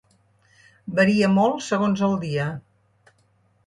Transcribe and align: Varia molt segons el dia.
Varia 1.01 1.31
molt 1.35 1.63
segons 1.69 2.05
el 2.11 2.19
dia. 2.27 2.53